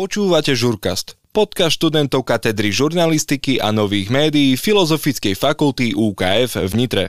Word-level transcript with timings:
Počúvate 0.00 0.56
Žurkast, 0.56 1.20
podcast 1.28 1.76
študentov 1.76 2.24
katedry 2.24 2.72
žurnalistiky 2.72 3.60
a 3.60 3.68
nových 3.68 4.08
médií 4.08 4.56
Filozofickej 4.56 5.36
fakulty 5.36 5.92
UKF 5.92 6.56
v 6.56 6.72
Nitre. 6.72 7.04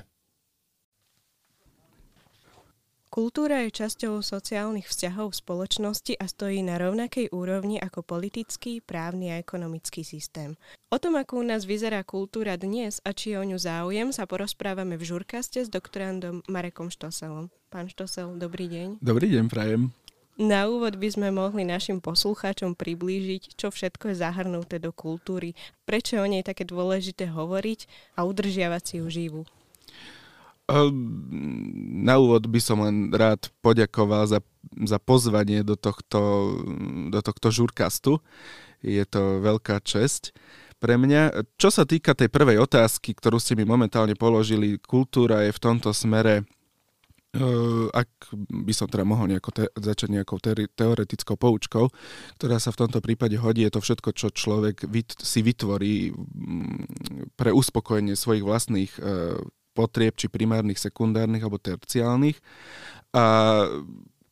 Kultúra 3.07 3.63
je 3.63 3.71
časťou 3.71 4.19
sociálnych 4.19 4.91
vzťahov 4.91 5.31
v 5.31 5.39
spoločnosti 5.39 6.19
a 6.19 6.27
stojí 6.27 6.59
na 6.67 6.75
rovnakej 6.83 7.31
úrovni 7.31 7.79
ako 7.79 8.03
politický, 8.03 8.83
právny 8.83 9.31
a 9.31 9.39
ekonomický 9.39 10.03
systém. 10.03 10.59
O 10.91 10.99
tom, 10.99 11.15
ako 11.15 11.39
u 11.39 11.43
nás 11.47 11.63
vyzerá 11.63 12.03
kultúra 12.03 12.59
dnes 12.59 12.99
a 13.07 13.15
či 13.15 13.31
je 13.31 13.39
o 13.39 13.47
ňu 13.47 13.55
záujem, 13.55 14.11
sa 14.11 14.27
porozprávame 14.27 14.99
v 14.99 15.07
žurkaste 15.07 15.63
s 15.63 15.71
doktorandom 15.71 16.43
Marekom 16.51 16.91
Štoselom. 16.91 17.55
Pán 17.71 17.87
Štosel, 17.87 18.35
dobrý 18.35 18.67
deň. 18.67 18.99
Dobrý 18.99 19.31
deň, 19.31 19.47
prajem. 19.47 19.95
Na 20.39 20.65
úvod 20.71 20.95
by 20.95 21.09
sme 21.11 21.27
mohli 21.29 21.67
našim 21.67 21.99
poslucháčom 21.99 22.73
priblížiť, 22.73 23.59
čo 23.59 23.67
všetko 23.67 24.11
je 24.11 24.21
zahrnuté 24.21 24.79
do 24.79 24.95
kultúry, 24.95 25.53
prečo 25.83 26.17
o 26.17 26.25
nej 26.25 26.41
také 26.41 26.63
dôležité 26.63 27.27
hovoriť 27.29 27.85
a 28.15 28.23
udržiavať 28.23 28.83
si 28.83 28.95
ju 29.03 29.07
živú. 29.11 29.41
Ehm, 30.71 32.07
na 32.07 32.15
úvod 32.15 32.47
by 32.47 32.59
som 32.63 32.79
len 32.79 33.11
rád 33.11 33.51
poďakoval 33.59 34.23
za, 34.31 34.39
za 34.87 34.97
pozvanie 35.03 35.67
do 35.67 35.75
tohto, 35.75 36.55
do 37.11 37.19
tohto 37.19 37.47
žurkastu. 37.51 38.23
Je 38.79 39.03
to 39.03 39.43
veľká 39.43 39.83
česť 39.83 40.31
pre 40.81 40.97
mňa. 40.97 41.45
Čo 41.59 41.69
sa 41.69 41.83
týka 41.85 42.15
tej 42.15 42.31
prvej 42.31 42.57
otázky, 42.57 43.13
ktorú 43.13 43.37
ste 43.37 43.53
mi 43.53 43.67
momentálne 43.67 44.17
položili, 44.17 44.81
kultúra 44.81 45.45
je 45.45 45.53
v 45.53 45.61
tomto 45.61 45.93
smere 45.93 46.47
ak 47.95 48.35
by 48.51 48.73
som 48.75 48.91
teda 48.91 49.07
mohol 49.07 49.31
nejako 49.31 49.51
te- 49.55 49.71
začať 49.71 50.09
nejakou 50.11 50.35
te- 50.43 50.67
teoretickou 50.67 51.39
poučkou, 51.39 51.87
ktorá 52.35 52.59
sa 52.59 52.75
v 52.75 52.79
tomto 52.83 52.99
prípade 52.99 53.39
hodí, 53.39 53.63
je 53.63 53.71
to 53.71 53.79
všetko, 53.79 54.09
čo 54.11 54.27
človek 54.35 54.83
vyt- 54.83 55.15
si 55.23 55.39
vytvorí 55.39 56.11
mm, 56.11 57.39
pre 57.39 57.55
uspokojenie 57.55 58.19
svojich 58.19 58.43
vlastných 58.43 58.91
uh, 58.99 59.39
potrieb, 59.71 60.19
či 60.19 60.27
primárnych, 60.27 60.75
sekundárnych 60.75 61.39
alebo 61.39 61.55
terciálnych. 61.55 62.35
A 63.15 63.23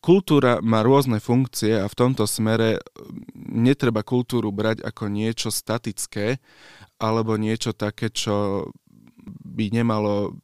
kultúra 0.03 0.59
má 0.59 0.83
rôzne 0.83 1.23
funkcie 1.23 1.79
a 1.79 1.87
v 1.87 1.95
tomto 1.95 2.27
smere 2.27 2.83
netreba 3.35 4.03
kultúru 4.03 4.51
brať 4.51 4.83
ako 4.83 5.07
niečo 5.07 5.51
statické 5.51 6.39
alebo 6.99 7.39
niečo 7.39 7.71
také, 7.71 8.11
čo 8.11 8.67
by 9.47 9.71
nemalo 9.71 10.35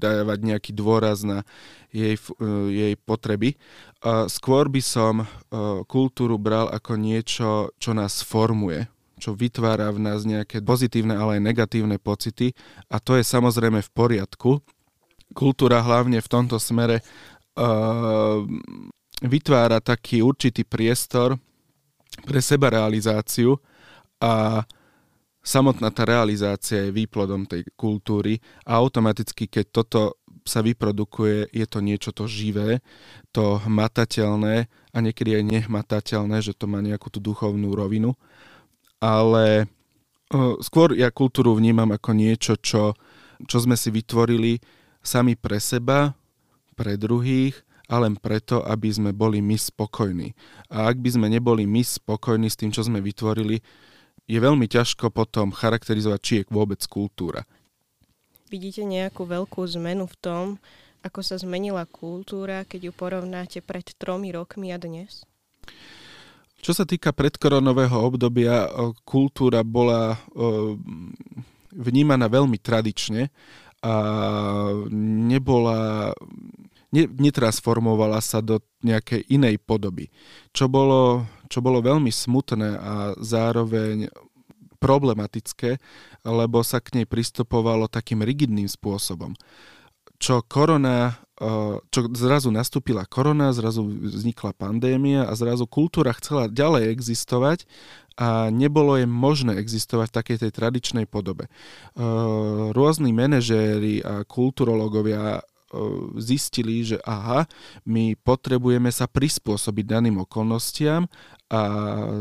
dávať 0.00 0.38
nejaký 0.40 0.72
dôraz 0.72 1.20
na 1.20 1.44
jej, 1.92 2.16
jej 2.72 2.94
potreby. 2.96 3.60
Skôr 4.32 4.72
by 4.72 4.80
som 4.80 5.28
kultúru 5.84 6.40
bral 6.40 6.72
ako 6.72 6.96
niečo, 6.96 7.68
čo 7.76 7.92
nás 7.92 8.24
formuje, 8.24 8.88
čo 9.20 9.36
vytvára 9.36 9.92
v 9.92 10.00
nás 10.00 10.24
nejaké 10.24 10.64
pozitívne, 10.64 11.12
ale 11.12 11.36
aj 11.36 11.44
negatívne 11.44 12.00
pocity 12.00 12.56
a 12.88 12.96
to 12.96 13.20
je 13.20 13.24
samozrejme 13.28 13.84
v 13.84 13.90
poriadku. 13.92 14.64
Kultúra 15.36 15.84
hlavne 15.84 16.18
v 16.18 16.26
tomto 16.32 16.56
smere 16.56 17.04
uh, 17.60 18.42
vytvára 19.20 19.78
taký 19.78 20.24
určitý 20.24 20.64
priestor 20.64 21.36
pre 22.24 22.40
seba 22.40 22.72
realizáciu 22.72 23.60
a 24.18 24.64
samotná 25.40 25.88
tá 25.90 26.04
realizácia 26.04 26.88
je 26.88 26.94
výplodom 26.94 27.48
tej 27.48 27.64
kultúry 27.74 28.38
a 28.68 28.76
automaticky, 28.78 29.48
keď 29.48 29.66
toto 29.72 30.00
sa 30.44 30.64
vyprodukuje, 30.64 31.52
je 31.52 31.66
to 31.68 31.84
niečo 31.84 32.10
to 32.16 32.24
živé, 32.24 32.80
to 33.30 33.60
hmatateľné 33.60 34.68
a 34.68 34.96
niekedy 34.98 35.36
aj 35.36 35.44
nehmatateľné, 35.44 36.40
že 36.40 36.56
to 36.56 36.64
má 36.64 36.80
nejakú 36.80 37.12
tú 37.12 37.20
duchovnú 37.20 37.76
rovinu 37.76 38.16
ale 39.00 39.66
skôr 40.60 40.94
ja 40.94 41.08
kultúru 41.10 41.56
vnímam 41.56 41.88
ako 41.90 42.12
niečo, 42.12 42.54
čo, 42.60 42.94
čo 43.48 43.58
sme 43.58 43.74
si 43.74 43.88
vytvorili 43.88 44.60
sami 45.00 45.34
pre 45.34 45.56
seba, 45.58 46.12
pre 46.76 47.00
druhých 47.00 47.56
a 47.90 47.98
len 47.98 48.14
preto, 48.14 48.62
aby 48.62 48.86
sme 48.92 49.10
boli 49.10 49.42
my 49.42 49.58
spokojní. 49.58 50.36
A 50.70 50.86
ak 50.92 51.02
by 51.02 51.10
sme 51.18 51.26
neboli 51.26 51.66
my 51.66 51.82
spokojní 51.82 52.46
s 52.46 52.60
tým, 52.60 52.70
čo 52.70 52.86
sme 52.86 53.02
vytvorili, 53.02 53.58
je 54.30 54.38
veľmi 54.38 54.70
ťažko 54.70 55.10
potom 55.10 55.50
charakterizovať, 55.50 56.20
či 56.22 56.32
je 56.38 56.48
vôbec 56.54 56.78
kultúra. 56.86 57.42
Vidíte 58.46 58.86
nejakú 58.86 59.26
veľkú 59.26 59.66
zmenu 59.74 60.06
v 60.06 60.16
tom, 60.22 60.44
ako 61.02 61.26
sa 61.26 61.34
zmenila 61.34 61.82
kultúra, 61.90 62.62
keď 62.62 62.90
ju 62.90 62.92
porovnáte 62.94 63.58
pred 63.58 63.82
tromi 63.98 64.30
rokmi 64.30 64.70
a 64.70 64.78
dnes? 64.78 65.26
Čo 66.60 66.76
sa 66.76 66.84
týka 66.84 67.10
predkoronového 67.16 67.96
obdobia, 67.96 68.68
kultúra 69.02 69.64
bola 69.64 70.20
vnímaná 71.72 72.28
veľmi 72.28 72.60
tradične 72.60 73.32
a 73.80 73.94
nebola, 74.92 76.12
ne, 76.92 77.08
netransformovala 77.08 78.20
sa 78.20 78.44
do 78.44 78.60
nejakej 78.84 79.24
inej 79.32 79.56
podoby. 79.64 80.12
Čo 80.52 80.68
bolo, 80.68 81.24
čo 81.50 81.58
bolo 81.58 81.82
veľmi 81.82 82.14
smutné 82.14 82.70
a 82.78 82.94
zároveň 83.18 84.06
problematické, 84.78 85.76
lebo 86.24 86.62
sa 86.62 86.80
k 86.80 87.02
nej 87.02 87.06
pristupovalo 87.10 87.90
takým 87.90 88.24
rigidným 88.24 88.70
spôsobom. 88.70 89.36
Čo 90.16 90.40
korona 90.46 91.20
čo 91.88 92.04
zrazu 92.12 92.52
nastúpila 92.52 93.08
korona, 93.08 93.56
zrazu 93.56 93.80
vznikla 93.80 94.52
pandémia 94.52 95.24
a 95.24 95.32
zrazu 95.32 95.64
kultúra 95.64 96.12
chcela 96.12 96.52
ďalej 96.52 96.92
existovať 96.92 97.64
a 98.20 98.52
nebolo 98.52 99.00
je 99.00 99.08
možné 99.08 99.56
existovať 99.56 100.12
v 100.12 100.16
takej 100.20 100.36
tej 100.44 100.50
tradičnej 100.52 101.06
podobe. 101.08 101.48
Rôzni 102.76 103.16
manažéri 103.16 104.04
a 104.04 104.28
kulturológovia 104.28 105.40
zistili, 106.20 106.84
že 106.84 107.00
aha, 107.08 107.48
my 107.88 108.20
potrebujeme 108.20 108.92
sa 108.92 109.08
prispôsobiť 109.08 109.84
daným 109.96 110.20
okolnostiam 110.20 111.08
a 111.50 111.60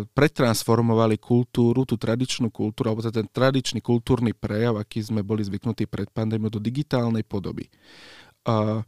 pretransformovali 0.10 1.22
kultúru, 1.22 1.86
tú 1.86 2.02
tradičnú 2.02 2.50
kultúru, 2.50 2.90
alebo 2.90 3.06
ten 3.06 3.30
tradičný 3.30 3.78
kultúrny 3.78 4.34
prejav, 4.34 4.82
aký 4.82 5.06
sme 5.06 5.22
boli 5.22 5.46
zvyknutí 5.46 5.86
pred 5.86 6.10
pandémiou, 6.10 6.50
do 6.50 6.58
digitálnej 6.58 7.22
podoby. 7.22 7.70
Uh, 8.50 8.82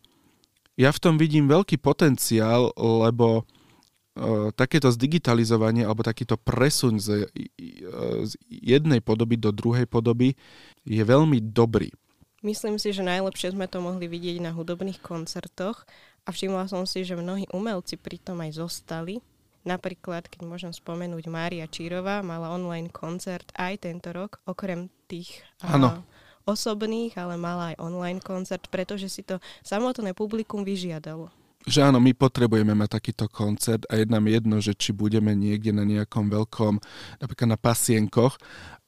ja 0.73 0.89
v 0.89 0.97
tom 0.97 1.21
vidím 1.21 1.45
veľký 1.45 1.77
potenciál, 1.77 2.73
lebo 2.73 3.45
uh, 3.45 4.49
takéto 4.57 4.89
zdigitalizovanie 4.89 5.85
alebo 5.85 6.01
takýto 6.01 6.41
presuň 6.41 6.93
z, 6.97 7.07
uh, 7.21 8.25
z 8.25 8.33
jednej 8.49 8.97
podoby 8.97 9.37
do 9.37 9.53
druhej 9.53 9.85
podoby 9.85 10.33
je 10.81 11.03
veľmi 11.05 11.37
dobrý. 11.53 11.93
Myslím 12.41 12.81
si, 12.81 12.89
že 12.89 13.05
najlepšie 13.05 13.53
sme 13.53 13.69
to 13.69 13.77
mohli 13.77 14.09
vidieť 14.09 14.41
na 14.41 14.49
hudobných 14.49 14.97
koncertoch 15.05 15.85
a 16.25 16.33
všimla 16.33 16.65
som 16.65 16.89
si, 16.89 17.05
že 17.05 17.13
mnohí 17.13 17.45
umelci 17.53 17.93
pritom 18.01 18.41
aj 18.41 18.57
zostali. 18.57 19.21
Napríklad, 19.61 20.25
keď 20.25 20.41
môžem 20.47 20.73
spomenúť, 20.73 21.29
Mária 21.29 21.69
Čírová 21.69 22.25
mala 22.25 22.49
online 22.49 22.89
koncert 22.89 23.45
aj 23.53 23.85
tento 23.85 24.09
rok, 24.09 24.41
okrem 24.49 24.89
tých 25.05 25.45
ano 25.61 26.01
osobných, 26.45 27.13
ale 27.17 27.37
mala 27.37 27.73
aj 27.73 27.81
online 27.81 28.21
koncert, 28.21 28.65
pretože 28.73 29.07
si 29.09 29.21
to 29.21 29.37
samotné 29.61 30.17
publikum 30.17 30.65
vyžiadalo. 30.65 31.29
Že 31.61 31.93
áno, 31.93 32.01
my 32.01 32.17
potrebujeme 32.17 32.73
mať 32.73 32.97
takýto 32.97 33.29
koncert 33.29 33.85
a 33.85 34.01
je 34.01 34.09
nám 34.09 34.25
jedno, 34.25 34.57
že 34.57 34.73
či 34.73 34.89
budeme 34.89 35.37
niekde 35.37 35.69
na 35.69 35.85
nejakom 35.85 36.25
veľkom, 36.25 36.81
napríklad 37.21 37.53
na 37.53 37.59
pasienkoch, 37.61 38.41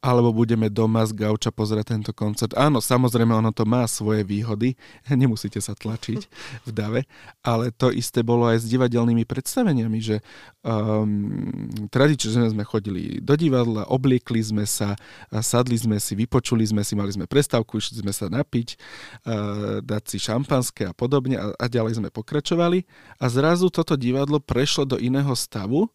alebo 0.04 0.36
budeme 0.36 0.68
doma 0.68 1.08
z 1.08 1.16
gauča 1.16 1.48
pozerať 1.56 1.96
tento 1.96 2.12
koncert. 2.12 2.52
Áno, 2.60 2.84
samozrejme, 2.84 3.32
ono 3.32 3.56
to 3.56 3.64
má 3.64 3.88
svoje 3.88 4.28
výhody, 4.28 4.76
nemusíte 5.08 5.64
sa 5.64 5.72
tlačiť 5.72 6.20
v 6.68 6.70
dave, 6.76 7.02
ale 7.40 7.72
to 7.72 7.88
isté 7.88 8.20
bolo 8.20 8.52
aj 8.52 8.60
s 8.60 8.66
divadelnými 8.68 9.24
predstaveniami, 9.24 10.00
že 10.04 10.20
um, 10.60 11.88
tradične 11.88 12.52
sme 12.52 12.68
chodili 12.68 13.24
do 13.24 13.40
divadla, 13.40 13.88
obliekli 13.88 14.44
sme 14.44 14.68
sa, 14.68 15.00
sadli 15.40 15.80
sme 15.80 15.96
si, 16.04 16.20
vypočuli 16.20 16.68
sme 16.68 16.84
si, 16.84 17.00
mali 17.00 17.16
sme 17.16 17.24
prestávku, 17.24 17.80
išli 17.80 18.04
sme 18.04 18.12
sa 18.12 18.28
napiť, 18.28 18.76
uh, 19.24 19.80
dať 19.80 20.04
si 20.12 20.18
šampanské 20.20 20.92
a 20.92 20.94
podobne 20.94 21.40
a, 21.40 21.56
a 21.56 21.66
ďalej 21.72 22.04
sme 22.04 22.12
pokračovali. 22.12 22.84
A 23.24 23.26
zrazu 23.32 23.72
toto 23.72 23.96
divadlo 23.96 24.44
prešlo 24.44 24.84
do 24.84 25.00
iného 25.00 25.32
stavu, 25.32 25.88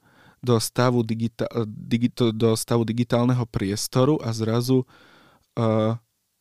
do 0.42 0.60
stavu, 0.60 1.02
digita- 1.02 1.50
digito- 1.66 2.32
do 2.32 2.54
stavu 2.54 2.84
digitálneho 2.86 3.42
priestoru 3.46 4.18
a 4.22 4.30
zrazu, 4.30 4.86
uh, 5.58 5.98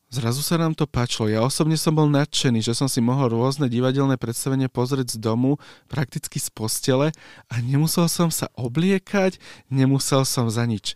zrazu 0.09 0.41
sa 0.45 0.55
nám 0.61 0.77
to 0.77 0.85
páčilo. 0.85 1.27
Ja 1.27 1.41
osobne 1.41 1.75
som 1.75 1.97
bol 1.97 2.05
nadšený, 2.07 2.61
že 2.61 2.77
som 2.77 2.85
si 2.85 3.01
mohol 3.01 3.33
rôzne 3.33 3.67
divadelné 3.67 4.15
predstavenie 4.21 4.69
pozrieť 4.69 5.15
z 5.15 5.17
domu, 5.17 5.57
prakticky 5.89 6.37
z 6.37 6.49
postele 6.53 7.09
a 7.49 7.53
nemusel 7.59 8.05
som 8.07 8.29
sa 8.29 8.47
obliekať, 8.53 9.41
nemusel 9.73 10.23
som 10.23 10.47
za 10.47 10.63
nič, 10.69 10.93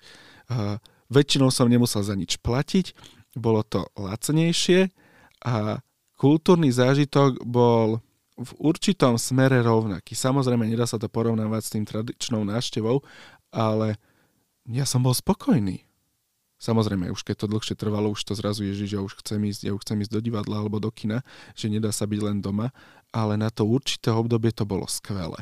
uh, 0.54 0.78
väčšinou 1.10 1.50
som 1.50 1.68
nemusel 1.68 2.06
za 2.06 2.14
nič 2.14 2.38
platiť, 2.40 2.94
bolo 3.36 3.64
to 3.64 3.88
lacnejšie 3.98 4.92
a 5.42 5.82
kultúrny 6.22 6.70
zážitok 6.70 7.42
bol 7.42 8.04
v 8.42 8.52
určitom 8.60 9.16
smere 9.16 9.62
rovnaký. 9.62 10.18
Samozrejme, 10.18 10.66
nedá 10.68 10.90
sa 10.90 10.98
to 10.98 11.08
porovnávať 11.08 11.62
s 11.62 11.74
tým 11.74 11.86
tradičnou 11.86 12.42
návštevou, 12.46 13.02
ale 13.54 13.98
ja 14.70 14.86
som 14.86 15.02
bol 15.02 15.14
spokojný. 15.14 15.86
Samozrejme, 16.62 17.10
už 17.10 17.26
keď 17.26 17.46
to 17.46 17.52
dlhšie 17.58 17.74
trvalo, 17.74 18.14
už 18.14 18.22
to 18.22 18.38
zrazu 18.38 18.62
Ježiš, 18.62 18.94
ja 18.94 19.02
už 19.02 19.18
chcem 19.26 19.42
ísť, 19.50 19.62
ja 19.66 19.74
už 19.74 19.82
chcem 19.82 19.98
ísť 20.06 20.14
do 20.14 20.22
divadla 20.22 20.62
alebo 20.62 20.78
do 20.78 20.94
kina, 20.94 21.26
že 21.58 21.74
nedá 21.74 21.90
sa 21.90 22.06
byť 22.06 22.22
len 22.22 22.38
doma, 22.38 22.70
ale 23.10 23.34
na 23.34 23.50
to 23.50 23.66
určité 23.66 24.14
obdobie 24.14 24.54
to 24.54 24.62
bolo 24.62 24.86
skvelé. 24.86 25.42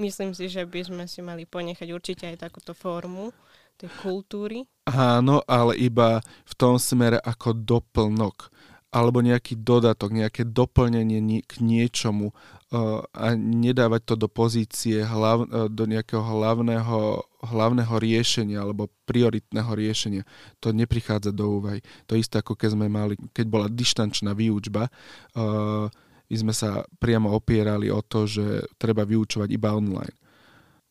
Myslím 0.00 0.32
si, 0.32 0.48
že 0.48 0.64
by 0.64 0.80
sme 0.80 1.04
si 1.04 1.20
mali 1.20 1.44
ponechať 1.44 1.88
určite 1.92 2.24
aj 2.24 2.40
takúto 2.40 2.72
formu 2.72 3.36
tej 3.76 3.92
kultúry. 4.00 4.64
Áno, 4.88 5.44
ale 5.44 5.76
iba 5.76 6.24
v 6.24 6.54
tom 6.56 6.80
smere 6.80 7.20
ako 7.20 7.52
doplnok 7.54 8.48
alebo 8.94 9.18
nejaký 9.18 9.58
dodatok, 9.58 10.14
nejaké 10.14 10.46
doplnenie 10.46 11.42
k 11.42 11.52
niečomu 11.58 12.30
uh, 12.30 13.02
a 13.10 13.34
nedávať 13.34 14.06
to 14.06 14.14
do 14.14 14.30
pozície 14.30 15.02
hlav, 15.02 15.50
uh, 15.50 15.66
do 15.66 15.82
nejakého 15.90 16.22
hlavného, 16.22 17.26
hlavného 17.42 17.94
riešenia 17.98 18.62
alebo 18.62 18.86
prioritného 19.02 19.66
riešenia. 19.74 20.22
To 20.62 20.70
neprichádza 20.70 21.34
do 21.34 21.58
úvahy. 21.58 21.82
To 22.06 22.14
isté 22.14 22.38
ako 22.38 22.54
keď 22.54 22.78
sme 22.78 22.86
mali, 22.86 23.18
keď 23.34 23.46
bola 23.50 23.66
dištančná 23.66 24.30
výučba, 24.30 24.86
uh, 24.86 25.90
my 26.30 26.36
sme 26.38 26.54
sa 26.54 26.86
priamo 27.02 27.34
opierali 27.34 27.90
o 27.90 27.98
to, 27.98 28.30
že 28.30 28.62
treba 28.78 29.02
vyučovať 29.02 29.50
iba 29.50 29.74
online. 29.74 30.14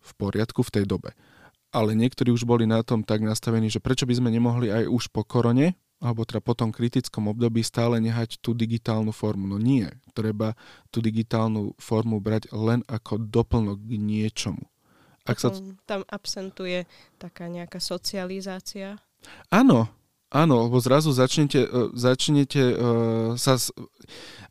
V 0.04 0.12
poriadku 0.20 0.60
v 0.60 0.74
tej 0.76 0.86
dobe. 0.86 1.16
Ale 1.72 1.96
niektorí 1.96 2.30
už 2.36 2.44
boli 2.44 2.68
na 2.68 2.84
tom 2.84 3.02
tak 3.02 3.24
nastavení, 3.24 3.72
že 3.72 3.82
prečo 3.82 4.04
by 4.04 4.14
sme 4.20 4.30
nemohli 4.30 4.70
aj 4.70 4.92
už 4.92 5.10
po 5.10 5.24
korone 5.24 5.74
alebo 6.04 6.28
teda 6.28 6.44
po 6.44 6.52
tom 6.52 6.76
kritickom 6.76 7.32
období 7.32 7.64
stále 7.64 8.04
nehať 8.04 8.44
tú 8.44 8.52
digitálnu 8.52 9.16
formu. 9.16 9.48
No 9.48 9.56
nie, 9.56 9.88
treba 10.12 10.52
tú 10.92 11.00
digitálnu 11.00 11.80
formu 11.80 12.20
brať 12.20 12.52
len 12.52 12.84
ako 12.92 13.24
doplnok 13.24 13.80
k 13.80 13.96
niečomu. 13.96 14.68
Ak 15.24 15.40
sa... 15.40 15.56
Tam 15.88 16.04
absentuje 16.12 16.84
taká 17.16 17.48
nejaká 17.48 17.80
socializácia? 17.80 19.00
Áno, 19.48 19.88
áno, 20.28 20.68
lebo 20.68 20.76
zrazu 20.84 21.16
začnete, 21.16 21.64
e, 21.64 21.80
začnete 21.96 22.76
uh, 22.76 23.32
sa... 23.40 23.56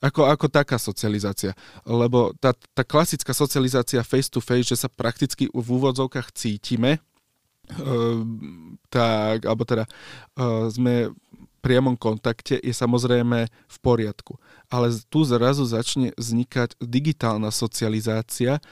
Ako, 0.00 0.24
ako 0.24 0.48
taká 0.48 0.80
socializácia. 0.80 1.52
Lebo 1.84 2.32
tá, 2.40 2.56
tá 2.72 2.82
klasická 2.88 3.36
socializácia 3.36 4.00
face 4.00 4.32
to 4.32 4.40
face, 4.40 4.72
že 4.72 4.80
sa 4.80 4.88
prakticky 4.88 5.52
v 5.52 5.68
úvodzovkách 5.68 6.32
cítime, 6.32 7.04
uh, 7.76 8.24
tak, 8.88 9.44
alebo 9.44 9.68
teda 9.68 9.84
uh, 10.40 10.72
sme 10.72 11.12
priamom 11.62 11.94
kontakte 11.94 12.58
je 12.58 12.74
samozrejme 12.74 13.46
v 13.46 13.76
poriadku. 13.78 14.42
Ale 14.66 14.90
tu 15.06 15.22
zrazu 15.22 15.62
začne 15.62 16.10
vznikať 16.18 16.76
digitálna 16.82 17.54
socializácia, 17.54 18.58
e, 18.58 18.62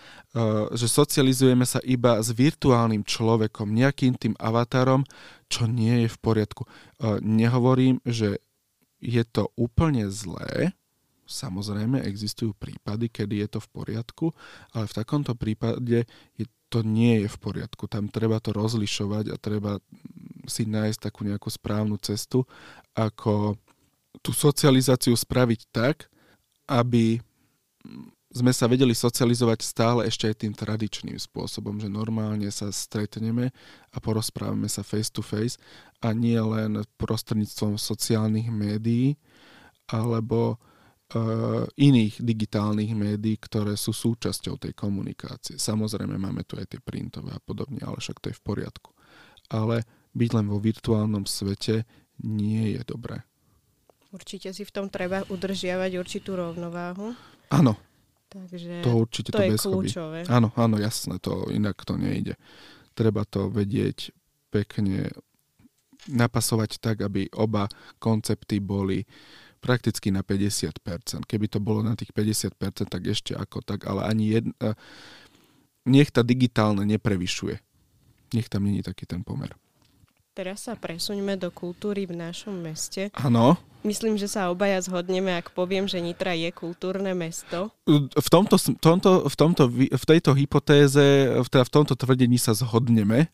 že 0.75 0.90
socializujeme 0.90 1.62
sa 1.62 1.78
iba 1.87 2.19
s 2.19 2.34
virtuálnym 2.34 3.06
človekom, 3.06 3.70
nejakým 3.70 4.19
tým 4.19 4.34
avatarom, 4.42 5.06
čo 5.46 5.70
nie 5.70 6.04
je 6.04 6.08
v 6.10 6.19
poriadku. 6.19 6.66
E, 6.66 6.70
nehovorím, 7.22 8.02
že 8.02 8.42
je 8.98 9.22
to 9.25 9.48
úplne 9.54 10.10
zlé, 10.10 10.75
Samozrejme, 11.31 12.02
existujú 12.02 12.58
prípady, 12.58 13.06
kedy 13.06 13.46
je 13.46 13.48
to 13.54 13.60
v 13.62 13.69
poriadku, 13.70 14.26
ale 14.75 14.90
v 14.90 14.96
takomto 14.98 15.38
prípade 15.38 16.02
je, 16.34 16.44
to 16.66 16.82
nie 16.82 17.22
je 17.22 17.28
v 17.31 17.38
poriadku. 17.38 17.87
Tam 17.87 18.10
treba 18.10 18.42
to 18.42 18.50
rozlišovať 18.50 19.31
a 19.31 19.37
treba 19.38 19.78
si 20.46 20.69
nájsť 20.69 21.10
takú 21.10 21.26
nejakú 21.26 21.48
správnu 21.50 21.96
cestu, 22.00 22.44
ako 22.94 23.56
tú 24.20 24.31
socializáciu 24.34 25.14
spraviť 25.14 25.60
tak, 25.70 26.10
aby 26.70 27.19
sme 28.31 28.54
sa 28.54 28.70
vedeli 28.70 28.94
socializovať 28.94 29.58
stále 29.66 30.00
ešte 30.06 30.31
aj 30.31 30.37
tým 30.46 30.54
tradičným 30.54 31.19
spôsobom, 31.19 31.82
že 31.82 31.90
normálne 31.90 32.46
sa 32.54 32.70
stretneme 32.70 33.50
a 33.90 33.96
porozprávame 33.98 34.70
sa 34.70 34.87
face 34.87 35.10
to 35.10 35.19
face 35.19 35.58
a 35.98 36.14
nie 36.14 36.38
len 36.38 36.87
prostredníctvom 36.94 37.75
sociálnych 37.75 38.46
médií 38.46 39.19
alebo 39.90 40.54
uh, 40.54 41.66
iných 41.75 42.22
digitálnych 42.22 42.94
médií, 42.94 43.34
ktoré 43.34 43.75
sú 43.75 43.90
súčasťou 43.90 44.62
tej 44.62 44.78
komunikácie. 44.78 45.58
Samozrejme 45.58 46.14
máme 46.14 46.46
tu 46.46 46.54
aj 46.54 46.70
tie 46.70 46.78
printové 46.78 47.34
a 47.34 47.42
podobne, 47.42 47.82
ale 47.82 47.98
však 47.98 48.22
to 48.22 48.31
je 48.31 48.38
v 48.38 48.46
poriadku. 48.46 48.94
Ale 49.50 49.82
byť 50.14 50.30
len 50.34 50.46
vo 50.50 50.58
virtuálnom 50.58 51.24
svete 51.24 51.86
nie 52.20 52.76
je 52.76 52.82
dobré. 52.84 53.22
Určite 54.10 54.50
si 54.50 54.66
v 54.66 54.74
tom 54.74 54.86
treba 54.90 55.22
udržiavať 55.30 55.90
určitú 55.94 56.34
rovnováhu. 56.34 57.14
Áno. 57.54 57.78
Takže 58.30 58.86
to 58.86 58.94
určite 58.94 59.30
to, 59.34 59.38
to 59.38 59.42
je 59.42 59.50
bez 59.54 59.62
kľúčové. 59.66 60.18
Hobby. 60.26 60.34
Áno, 60.34 60.48
áno, 60.54 60.76
jasné, 60.78 61.18
to 61.18 61.50
inak 61.50 61.82
to 61.82 61.98
nejde. 61.98 62.38
Treba 62.94 63.26
to 63.26 63.50
vedieť 63.50 64.14
pekne 64.50 65.10
napasovať 66.10 66.78
tak, 66.78 67.02
aby 67.02 67.30
oba 67.34 67.66
koncepty 67.98 68.62
boli 68.62 69.06
prakticky 69.60 70.08
na 70.10 70.24
50%. 70.24 71.26
Keby 71.26 71.46
to 71.50 71.58
bolo 71.60 71.84
na 71.84 71.94
tých 71.94 72.10
50%, 72.14 72.86
tak 72.88 73.02
ešte 73.06 73.36
ako 73.36 73.60
tak, 73.62 73.86
ale 73.86 74.06
ani 74.08 74.40
jedna... 74.40 74.74
Nech 75.84 76.12
tá 76.12 76.20
digitálne 76.20 76.84
neprevyšuje. 76.86 77.56
Nech 78.36 78.48
tam 78.48 78.68
není 78.68 78.80
taký 78.84 79.04
ten 79.04 79.26
pomer. 79.26 79.52
Teraz 80.30 80.70
sa 80.70 80.78
presuňme 80.78 81.34
do 81.34 81.50
kultúry 81.50 82.06
v 82.06 82.14
našom 82.14 82.54
meste. 82.54 83.10
Áno. 83.18 83.58
Myslím, 83.82 84.14
že 84.20 84.28
sa 84.28 84.52
obaja 84.52 84.78
zhodneme, 84.78 85.32
ak 85.34 85.56
poviem, 85.56 85.88
že 85.88 85.98
Nitra 86.04 86.36
je 86.36 86.52
kultúrne 86.52 87.16
mesto. 87.16 87.72
V, 87.88 88.28
tomto, 88.28 88.60
tomto, 88.76 89.24
v, 89.26 89.34
tomto, 89.34 89.62
v 89.72 90.04
tejto 90.04 90.36
hypotéze, 90.36 91.32
teda 91.48 91.64
v 91.64 91.72
tomto 91.72 91.96
tvrdení 91.96 92.36
sa 92.36 92.52
zhodneme. 92.52 93.32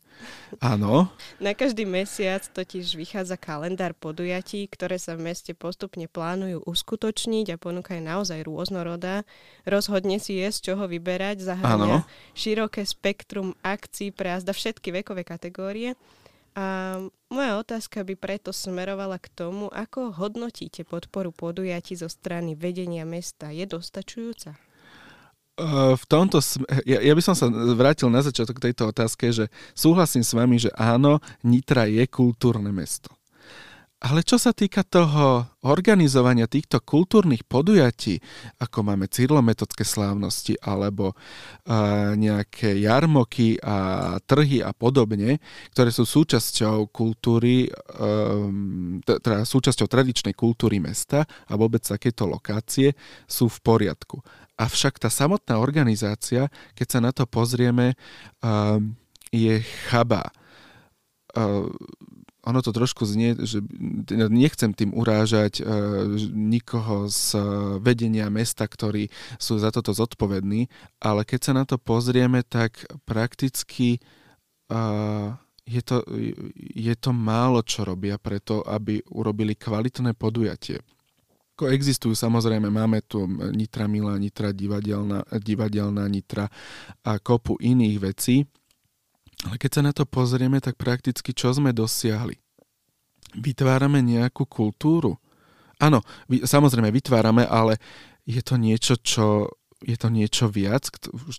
Áno. 0.63 1.11
Na 1.43 1.53
každý 1.53 1.83
mesiac 1.85 2.47
totiž 2.47 2.95
vychádza 2.95 3.37
kalendár 3.37 3.93
podujatí, 3.93 4.65
ktoré 4.71 4.97
sa 5.03 5.19
v 5.19 5.35
meste 5.35 5.53
postupne 5.53 6.07
plánujú 6.09 6.63
uskutočniť 6.65 7.53
a 7.53 7.61
ponúkajú 7.61 8.01
naozaj 8.01 8.47
rôznorodá. 8.47 9.27
Rozhodne 9.69 10.17
si 10.23 10.41
je 10.41 10.49
z 10.49 10.73
čoho 10.73 10.87
vyberať, 10.89 11.43
zahrania 11.43 12.07
široké 12.33 12.87
spektrum 12.87 13.53
akcií 13.61 14.15
pre 14.15 14.39
azda 14.39 14.55
všetky 14.55 14.95
vekové 14.95 15.27
kategórie. 15.27 15.99
A 16.57 16.97
moja 17.29 17.61
otázka 17.61 18.01
by 18.01 18.17
preto 18.17 18.49
smerovala 18.49 19.21
k 19.21 19.29
tomu, 19.29 19.69
ako 19.69 20.17
hodnotíte 20.17 20.89
podporu 20.89 21.29
podujatí 21.29 21.93
zo 21.93 22.09
strany 22.09 22.57
vedenia 22.57 23.05
mesta. 23.05 23.53
Je 23.53 23.69
dostačujúca? 23.69 24.57
v 25.97 26.05
tomto, 26.05 26.45
ja, 26.85 27.01
ja 27.01 27.13
by 27.17 27.23
som 27.25 27.33
sa 27.33 27.49
vrátil 27.49 28.13
na 28.13 28.21
začiatok 28.21 28.61
tejto 28.61 28.93
otázke, 28.93 29.33
že 29.33 29.49
súhlasím 29.73 30.21
s 30.21 30.37
vami, 30.37 30.61
že 30.61 30.69
áno, 30.77 31.25
Nitra 31.49 31.89
je 31.89 32.05
kultúrne 32.05 32.69
mesto. 32.69 33.16
Ale 34.07 34.23
čo 34.23 34.39
sa 34.39 34.55
týka 34.55 34.87
toho 34.87 35.51
organizovania 35.67 36.47
týchto 36.47 36.79
kultúrnych 36.79 37.43
podujatí, 37.43 38.23
ako 38.63 38.87
máme 38.87 39.11
cyrlometodské 39.11 39.83
slávnosti 39.83 40.55
alebo 40.63 41.11
uh, 41.11 42.15
nejaké 42.15 42.79
jarmoky 42.87 43.59
a 43.59 44.15
trhy 44.23 44.63
a 44.63 44.71
podobne, 44.71 45.43
ktoré 45.75 45.91
sú 45.91 46.07
súčasťou 46.07 46.87
kultúry, 46.95 47.67
um, 47.99 49.03
teda 49.03 49.43
súčasťou 49.43 49.91
tradičnej 49.91 50.39
kultúry 50.39 50.79
mesta 50.79 51.27
a 51.51 51.59
vôbec 51.59 51.83
takéto 51.83 52.31
lokácie, 52.31 52.95
sú 53.27 53.51
v 53.51 53.59
poriadku. 53.59 54.23
Avšak 54.55 55.03
tá 55.03 55.11
samotná 55.11 55.59
organizácia, 55.59 56.47
keď 56.79 56.87
sa 56.87 57.01
na 57.03 57.11
to 57.11 57.27
pozrieme, 57.27 57.99
um, 58.39 58.95
je 59.35 59.59
chabá. 59.91 60.31
Ono 62.47 62.63
to 62.63 62.71
trošku 62.71 63.03
znie, 63.03 63.35
že 63.43 63.59
nechcem 64.31 64.71
tým 64.71 64.95
urážať 64.95 65.61
uh, 65.61 65.67
nikoho 66.31 67.11
z 67.11 67.35
uh, 67.35 67.43
vedenia 67.83 68.31
mesta, 68.31 68.71
ktorí 68.71 69.11
sú 69.35 69.59
za 69.59 69.75
toto 69.75 69.91
zodpovední, 69.91 70.71
ale 71.03 71.27
keď 71.27 71.41
sa 71.43 71.53
na 71.59 71.67
to 71.67 71.75
pozrieme, 71.75 72.47
tak 72.47 72.87
prakticky 73.03 73.99
uh, 74.71 75.35
je, 75.67 75.83
to, 75.83 76.07
je 76.57 76.95
to 76.95 77.11
málo, 77.11 77.67
čo 77.67 77.83
robia 77.83 78.15
preto, 78.15 78.63
aby 78.63 79.03
urobili 79.11 79.59
kvalitné 79.59 80.15
podujatie. 80.15 80.79
Ako 81.59 81.73
existujú, 81.73 82.15
samozrejme, 82.15 82.69
máme 82.71 83.03
tu 83.03 83.27
Nitra 83.27 83.89
Milá, 83.91 84.15
Nitra 84.21 84.53
divadelná, 84.53 85.25
divadelná 85.41 86.05
Nitra 86.07 86.47
a 87.03 87.19
kopu 87.19 87.59
iných 87.59 87.97
vecí, 87.99 88.45
ale 89.45 89.61
keď 89.61 89.71
sa 89.71 89.83
na 89.85 89.93
to 89.93 90.09
pozrieme, 90.09 90.63
tak 90.65 90.81
prakticky 90.81 91.37
čo 91.37 91.53
sme 91.53 91.77
dosiahli? 91.77 92.41
Vytvárame 93.37 94.01
nejakú 94.01 94.49
kultúru. 94.49 95.21
Áno, 95.77 96.01
samozrejme 96.31 96.89
vytvárame, 96.89 97.45
ale 97.45 97.77
je 98.25 98.41
to 98.41 98.57
niečo, 98.57 98.97
čo 98.97 99.53
je 99.85 99.97
to 100.01 100.09
niečo 100.09 100.49
viac. 100.49 100.89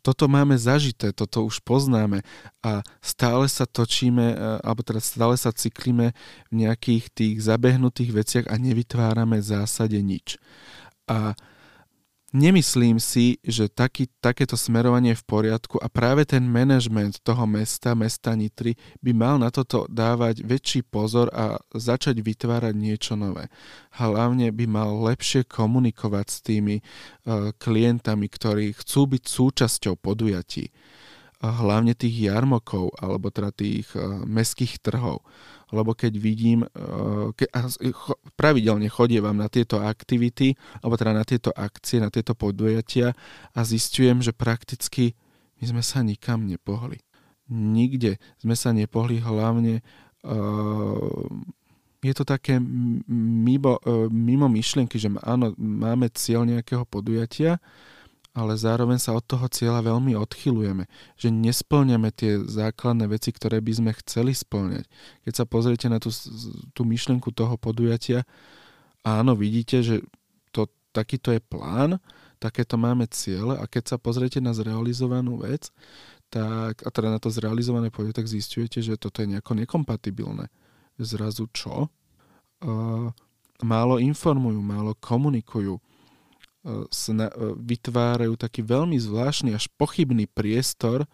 Toto 0.06 0.30
máme 0.30 0.54
zažité, 0.62 1.10
toto 1.10 1.42
už 1.42 1.66
poznáme 1.66 2.22
a 2.62 2.86
stále 3.02 3.50
sa 3.50 3.66
točíme, 3.66 4.26
e, 4.34 4.36
alebo 4.62 4.86
teda 4.86 5.02
stále 5.02 5.34
sa 5.34 5.50
cyklíme 5.50 6.14
v 6.48 6.54
nejakých 6.54 7.10
tých 7.10 7.36
zabehnutých 7.42 8.14
veciach 8.14 8.46
a 8.46 8.62
nevytvárame 8.62 9.42
v 9.42 9.50
zásade 9.58 9.98
nič. 9.98 10.38
A 11.10 11.34
nemyslím 12.36 13.00
si, 13.00 13.40
že 13.40 13.72
taký, 13.72 14.12
takéto 14.20 14.60
smerovanie 14.60 15.16
je 15.16 15.22
v 15.24 15.28
poriadku 15.28 15.80
a 15.80 15.88
práve 15.88 16.28
ten 16.28 16.44
manažment 16.44 17.24
toho 17.24 17.48
mesta, 17.48 17.96
mesta 17.96 18.36
Nitry, 18.36 18.76
by 19.00 19.12
mal 19.16 19.36
na 19.40 19.48
toto 19.48 19.88
dávať 19.88 20.44
väčší 20.44 20.84
pozor 20.84 21.32
a 21.32 21.56
začať 21.72 22.20
vytvárať 22.20 22.76
niečo 22.76 23.16
nové. 23.16 23.48
Hlavne 23.96 24.52
by 24.52 24.66
mal 24.68 24.92
lepšie 25.08 25.48
komunikovať 25.48 26.28
s 26.28 26.38
tými 26.44 26.76
uh, 26.80 27.56
klientami, 27.56 28.28
ktorí 28.28 28.76
chcú 28.76 29.16
byť 29.16 29.24
súčasťou 29.24 29.96
podujatí. 29.96 30.68
Uh, 31.38 31.54
hlavne 31.54 31.96
tých 31.96 32.28
jarmokov 32.28 32.92
alebo 33.00 33.32
teda 33.32 33.56
tých 33.56 33.88
uh, 33.96 34.26
mestských 34.28 34.84
trhov 34.84 35.24
lebo 35.72 35.92
keď 35.92 36.14
vidím, 36.16 36.64
eh, 36.64 37.28
ke, 37.36 37.46
a 37.52 37.68
pravidelne 38.40 38.88
chodievam 38.88 39.36
na 39.36 39.52
tieto 39.52 39.84
aktivity, 39.84 40.56
alebo 40.80 40.96
teda 40.96 41.14
na 41.14 41.26
tieto 41.28 41.52
akcie, 41.52 42.00
na 42.00 42.08
tieto 42.08 42.34
podujatia 42.34 43.12
a 43.52 43.60
zistujem, 43.68 44.24
že 44.24 44.32
prakticky 44.32 45.18
my 45.60 45.64
sme 45.78 45.84
sa 45.84 46.00
nikam 46.06 46.46
nepohli. 46.46 47.02
Nikde 47.48 48.20
sme 48.38 48.56
sa 48.60 48.76
nepohli, 48.76 49.24
hlavne 49.24 49.80
uh, 50.28 51.26
je 52.04 52.14
to 52.14 52.24
také 52.28 52.62
mimo, 52.62 53.82
mimo 54.14 54.46
myšlienky, 54.46 55.02
že 55.02 55.10
áno, 55.26 55.58
máme 55.58 56.14
cieľ 56.14 56.46
nejakého 56.46 56.86
podujatia, 56.86 57.58
ale 58.38 58.54
zároveň 58.54 59.02
sa 59.02 59.18
od 59.18 59.26
toho 59.26 59.50
cieľa 59.50 59.82
veľmi 59.82 60.14
odchylujeme, 60.14 60.86
že 61.18 61.34
nesplňame 61.34 62.14
tie 62.14 62.38
základné 62.38 63.10
veci, 63.10 63.34
ktoré 63.34 63.58
by 63.58 63.74
sme 63.74 63.92
chceli 64.06 64.38
splňať. 64.38 64.86
Keď 65.26 65.34
sa 65.34 65.50
pozriete 65.50 65.90
na 65.90 65.98
tú, 65.98 66.14
tú 66.78 66.86
myšlienku 66.86 67.34
toho 67.34 67.58
podujatia, 67.58 68.22
áno, 69.02 69.34
vidíte, 69.34 69.82
že 69.82 70.06
to, 70.54 70.70
takýto 70.94 71.34
je 71.34 71.42
plán, 71.42 71.98
takéto 72.38 72.78
máme 72.78 73.10
ciele 73.10 73.58
a 73.58 73.66
keď 73.66 73.84
sa 73.90 73.98
pozriete 73.98 74.38
na 74.38 74.54
zrealizovanú 74.54 75.42
vec, 75.42 75.74
tak, 76.30 76.86
a 76.86 76.90
teda 76.94 77.10
na 77.10 77.18
to 77.18 77.34
zrealizované 77.34 77.90
podujatie, 77.90 78.22
tak 78.22 78.30
zistujete, 78.30 78.86
že 78.86 79.02
toto 79.02 79.26
je 79.26 79.34
nejako 79.34 79.58
nekompatibilné. 79.58 80.46
Zrazu 81.02 81.50
čo? 81.50 81.90
Uh, 82.62 83.10
málo 83.66 83.98
informujú, 83.98 84.62
málo 84.62 84.94
komunikujú, 85.02 85.82
sna- 86.92 87.32
e, 87.34 87.56
vytvárajú 87.58 88.36
taký 88.36 88.62
veľmi 88.64 89.00
zvláštny 89.00 89.56
až 89.56 89.72
pochybný 89.80 90.28
priestor 90.28 91.08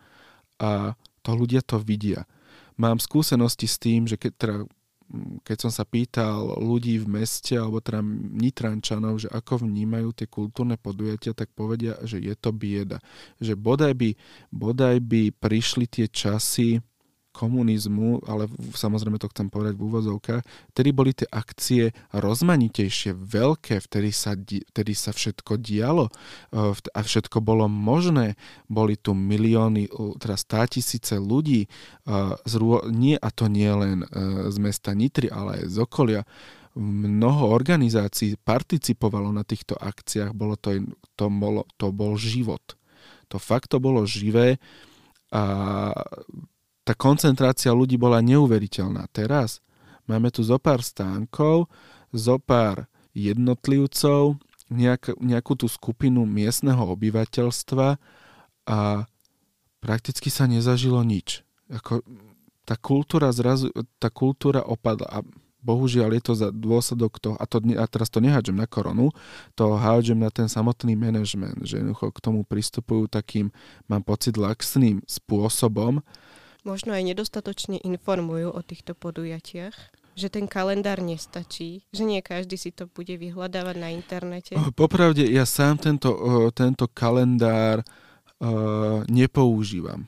a 0.58 0.98
to 1.24 1.32
ľudia 1.34 1.64
to 1.64 1.80
vidia. 1.80 2.28
Mám 2.76 3.00
skúsenosti 3.00 3.70
s 3.70 3.78
tým, 3.78 4.10
že 4.10 4.18
keď, 4.18 4.34
teda, 4.36 4.58
keď 5.46 5.58
som 5.62 5.72
sa 5.72 5.86
pýtal 5.86 6.58
ľudí 6.58 6.98
v 7.00 7.22
meste 7.22 7.54
alebo 7.54 7.80
teda 7.80 8.02
Nitrančanov, 8.34 9.22
že 9.22 9.30
ako 9.30 9.64
vnímajú 9.64 10.10
tie 10.18 10.28
kultúrne 10.28 10.76
podujatia, 10.76 11.38
tak 11.38 11.54
povedia, 11.54 11.96
že 12.02 12.18
je 12.18 12.34
to 12.34 12.50
bieda. 12.50 12.98
Že 13.38 13.54
bodaj 13.56 13.94
by, 13.94 14.10
bodaj 14.50 14.98
by 15.06 15.32
prišli 15.38 15.86
tie 15.86 16.10
časy, 16.10 16.82
komunizmu, 17.34 18.22
ale 18.30 18.46
samozrejme 18.78 19.18
to 19.18 19.28
chcem 19.34 19.50
povedať 19.50 19.74
v 19.74 19.86
úvozovkách, 19.90 20.42
vtedy 20.72 20.90
boli 20.94 21.12
tie 21.18 21.26
akcie 21.28 21.90
rozmanitejšie, 22.14 23.18
veľké, 23.18 23.82
vtedy 23.82 24.14
sa, 24.14 24.38
vtedy 24.38 24.94
sa 24.94 25.10
všetko 25.10 25.58
dialo 25.58 26.08
e, 26.08 26.12
a 26.78 27.00
všetko 27.02 27.42
bolo 27.42 27.66
možné. 27.66 28.38
Boli 28.70 28.96
tu 28.96 29.18
milióny, 29.18 29.90
teda 30.22 30.38
stá 30.38 30.70
tisíce 30.70 31.18
ľudí, 31.18 31.66
e, 31.66 31.70
nie, 32.94 33.18
a 33.18 33.30
to 33.34 33.50
nie 33.50 33.74
len 33.74 34.06
e, 34.06 34.08
z 34.54 34.58
mesta 34.62 34.94
Nitry, 34.94 35.34
ale 35.34 35.66
aj 35.66 35.74
z 35.74 35.78
okolia. 35.82 36.22
Mnoho 36.78 37.54
organizácií 37.54 38.38
participovalo 38.38 39.30
na 39.34 39.42
týchto 39.42 39.78
akciách, 39.78 40.34
bolo 40.34 40.58
to, 40.58 40.74
to, 41.18 41.30
bolo, 41.30 41.66
to 41.82 41.90
bol 41.90 42.14
život. 42.18 42.62
To 43.34 43.42
fakt 43.42 43.74
to 43.74 43.82
bolo 43.82 44.06
živé 44.06 44.62
a 45.34 45.42
tá 46.84 46.94
koncentrácia 46.96 47.72
ľudí 47.72 47.96
bola 47.96 48.20
neuveriteľná. 48.20 49.08
Teraz 49.16 49.64
máme 50.08 50.32
tu 50.32 50.44
zo 50.44 50.60
pár 50.60 50.84
stánkov, 50.84 51.72
zo 52.12 52.38
pár 52.38 52.92
jednotlivcov, 53.16 54.38
nejak, 54.68 55.16
nejakú 55.20 55.56
tú 55.56 55.68
skupinu 55.72 56.28
miestneho 56.28 56.84
obyvateľstva 56.84 57.88
a 58.68 58.80
prakticky 59.80 60.28
sa 60.28 60.48
nezažilo 60.48 61.00
nič. 61.04 61.44
Ako, 61.72 62.04
tá 62.64 62.76
kultúra 62.80 63.32
zrazu, 63.32 63.72
tá 64.00 64.08
kultúra 64.08 64.64
opadla 64.64 65.08
a 65.08 65.20
bohužiaľ 65.64 66.20
je 66.20 66.24
to 66.24 66.34
za 66.36 66.50
dôsledok 66.52 67.24
toho, 67.24 67.36
a, 67.40 67.48
to, 67.48 67.64
a 67.80 67.86
teraz 67.88 68.12
to 68.12 68.20
nehádžem 68.20 68.60
na 68.60 68.68
koronu, 68.68 69.16
to 69.56 69.80
hádžem 69.80 70.20
na 70.20 70.28
ten 70.28 70.52
samotný 70.52 71.00
manažment, 71.00 71.56
že 71.64 71.80
jednoducho 71.80 72.12
k 72.12 72.20
tomu 72.20 72.44
pristupujú 72.44 73.08
takým, 73.08 73.48
mám 73.88 74.04
pocit, 74.04 74.36
laxným 74.36 75.00
spôsobom, 75.08 76.04
možno 76.64 76.96
aj 76.96 77.04
nedostatočne 77.04 77.80
informujú 77.84 78.52
o 78.52 78.62
týchto 78.64 78.96
podujatiach? 78.96 79.76
Že 80.14 80.28
ten 80.30 80.46
kalendár 80.46 81.02
nestačí? 81.02 81.84
Že 81.90 82.04
nie 82.06 82.22
každý 82.22 82.56
si 82.56 82.70
to 82.70 82.86
bude 82.86 83.18
vyhľadávať 83.18 83.76
na 83.82 83.90
internete? 83.90 84.54
Popravde, 84.78 85.26
ja 85.26 85.44
sám 85.44 85.82
tento, 85.82 86.14
tento 86.54 86.86
kalendár 86.92 87.82
uh, 87.82 89.02
nepoužívam. 89.10 90.06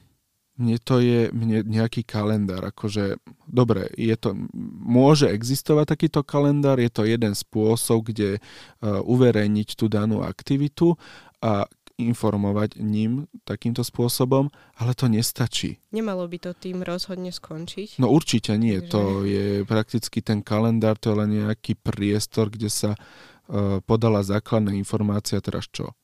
Mne 0.55 0.77
to 0.79 1.03
je 1.03 1.27
mne 1.35 1.67
nejaký 1.67 2.07
kalendár, 2.07 2.63
akože, 2.71 3.19
dobre, 3.43 3.91
je 3.99 4.15
to, 4.15 4.31
môže 4.79 5.27
existovať 5.27 5.99
takýto 5.99 6.23
kalendár, 6.23 6.79
je 6.79 6.87
to 6.87 7.03
jeden 7.03 7.35
spôsob, 7.35 8.07
kde 8.07 8.39
uh, 8.39 9.03
uverejniť 9.03 9.75
tú 9.75 9.91
danú 9.91 10.23
aktivitu 10.23 10.95
a 11.43 11.67
informovať 11.95 12.75
ním 12.83 13.31
takýmto 13.47 13.79
spôsobom, 13.79 14.51
ale 14.75 14.91
to 14.91 15.07
nestačí. 15.07 15.79
Nemalo 15.95 16.27
by 16.27 16.37
to 16.43 16.51
tým 16.51 16.83
rozhodne 16.83 17.31
skončiť? 17.31 18.03
No 18.03 18.11
určite 18.11 18.59
nie. 18.59 18.83
Takže... 18.83 18.91
To 18.91 19.01
je 19.23 19.47
prakticky 19.63 20.19
ten 20.19 20.43
kalendár, 20.43 20.99
to 20.99 21.15
je 21.15 21.19
len 21.23 21.31
nejaký 21.31 21.79
priestor, 21.79 22.51
kde 22.51 22.67
sa 22.67 22.99
uh, 22.99 23.79
podala 23.87 24.19
základná 24.27 24.75
informácia, 24.75 25.39
teraz 25.39 25.71
čo? 25.71 25.95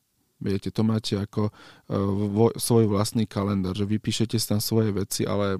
Viete, 0.41 0.73
to 0.73 0.81
máte 0.81 1.19
ako 1.19 1.51
uh, 1.51 1.95
vo, 2.31 2.47
svoj 2.55 2.87
vlastný 2.87 3.27
kalendár, 3.27 3.75
že 3.75 3.83
vypíšete 3.83 4.39
si 4.39 4.47
tam 4.47 4.63
svoje 4.63 4.95
veci, 4.95 5.27
ale 5.27 5.59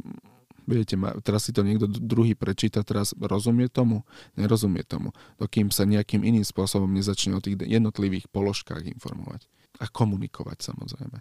Viete, 0.62 0.94
teraz 1.26 1.50
si 1.50 1.52
to 1.58 1.66
niekto 1.66 1.90
druhý 1.90 2.38
prečíta, 2.38 2.86
teraz 2.86 3.18
rozumie 3.18 3.66
tomu? 3.66 4.06
Nerozumie 4.38 4.86
tomu, 4.86 5.10
dokým 5.42 5.74
sa 5.74 5.90
nejakým 5.90 6.22
iným 6.22 6.46
spôsobom 6.46 6.86
nezačne 6.86 7.34
o 7.34 7.42
tých 7.42 7.58
jednotlivých 7.66 8.30
položkách 8.30 8.86
informovať 8.86 9.50
a 9.82 9.86
komunikovať 9.90 10.72
samozrejme. 10.72 11.18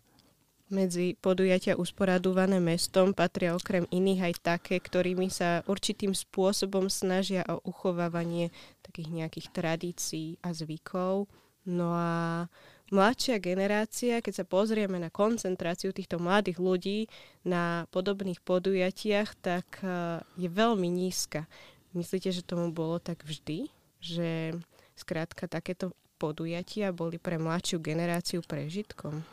Medzi 0.70 1.18
podujatia 1.18 1.74
usporadované 1.74 2.62
mestom 2.62 3.10
patria 3.10 3.58
okrem 3.58 3.90
iných 3.90 4.30
aj 4.30 4.34
také, 4.38 4.76
ktorými 4.78 5.26
sa 5.26 5.66
určitým 5.66 6.14
spôsobom 6.14 6.86
snažia 6.86 7.42
o 7.50 7.58
uchovávanie 7.66 8.54
takých 8.86 9.10
nejakých 9.10 9.46
tradícií 9.50 10.38
a 10.46 10.54
zvykov. 10.54 11.26
No 11.66 11.90
a 11.90 12.46
mladšia 12.94 13.42
generácia, 13.42 14.22
keď 14.22 14.42
sa 14.42 14.44
pozrieme 14.46 15.02
na 15.02 15.10
koncentráciu 15.10 15.90
týchto 15.90 16.22
mladých 16.22 16.62
ľudí 16.62 17.00
na 17.42 17.90
podobných 17.90 18.38
podujatiach, 18.38 19.42
tak 19.42 19.82
e, 19.82 20.22
je 20.38 20.46
veľmi 20.46 20.86
nízka. 20.86 21.50
Myslíte, 21.98 22.30
že 22.30 22.46
tomu 22.46 22.70
bolo 22.70 23.02
tak 23.02 23.26
vždy? 23.26 23.66
Že 23.98 24.54
skrátka 24.94 25.50
takéto 25.50 25.98
podujatia 26.20 26.92
boli 26.92 27.16
pre 27.16 27.40
mladšiu 27.40 27.80
generáciu 27.80 28.44
prežitkom? 28.44 29.24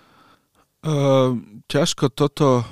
Uh, 0.87 1.35
ťažko 1.67 2.07
toto, 2.07 2.63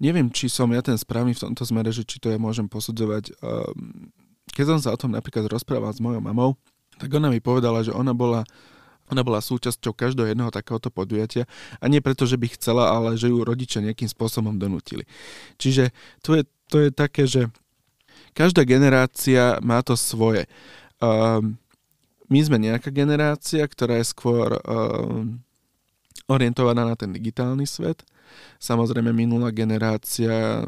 neviem, 0.00 0.32
či 0.32 0.48
som 0.48 0.72
ja 0.72 0.80
ten 0.80 0.96
správny 0.96 1.36
v 1.36 1.42
tomto 1.44 1.68
smere, 1.68 1.92
že 1.92 2.08
či 2.08 2.16
to 2.16 2.32
ja 2.32 2.40
môžem 2.40 2.64
posudzovať. 2.64 3.36
Uh, 3.44 3.68
keď 4.56 4.64
som 4.64 4.78
sa 4.80 4.96
o 4.96 5.00
tom 5.00 5.12
napríklad 5.12 5.44
rozprával 5.52 5.92
s 5.92 6.00
mojou 6.00 6.24
mamou, 6.24 6.56
tak 6.96 7.12
ona 7.12 7.28
mi 7.28 7.44
povedala, 7.44 7.84
že 7.84 7.92
ona 7.92 8.16
bola 8.16 8.48
ona 9.10 9.26
bola 9.26 9.42
súčasťou 9.42 9.90
každého 9.90 10.30
jedného 10.30 10.54
takéhoto 10.54 10.86
podujatia 10.86 11.50
a 11.82 11.90
nie 11.90 11.98
preto, 11.98 12.30
že 12.30 12.38
by 12.38 12.46
chcela, 12.54 12.94
ale 12.94 13.18
že 13.18 13.26
ju 13.26 13.42
rodičia 13.42 13.82
nejakým 13.82 14.06
spôsobom 14.06 14.54
donútili. 14.54 15.02
Čiže 15.58 15.90
to 16.22 16.38
je, 16.38 16.42
to 16.70 16.76
je 16.78 16.88
také, 16.94 17.26
že 17.26 17.50
každá 18.38 18.62
generácia 18.62 19.58
má 19.66 19.82
to 19.82 19.98
svoje. 19.98 20.46
Um, 21.02 21.58
my 22.30 22.40
sme 22.46 22.56
nejaká 22.62 22.94
generácia, 22.94 23.66
ktorá 23.66 23.98
je 23.98 24.06
skôr 24.06 24.54
uh, 24.54 25.26
orientovaná 26.30 26.86
na 26.86 26.94
ten 26.94 27.10
digitálny 27.10 27.66
svet. 27.66 28.06
Samozrejme, 28.62 29.10
minulá 29.10 29.50
generácia, 29.50 30.62